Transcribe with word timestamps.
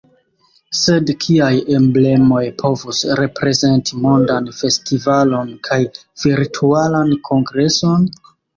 Sed 0.77 1.11
kiaj 1.25 1.49
emblemoj 1.79 2.41
povus 2.61 3.03
reprezenti 3.21 4.01
mondan 4.07 4.49
festivalon 4.63 5.55
kaj 5.71 5.81
virtualan 6.27 7.17
kongreson? 7.33 8.13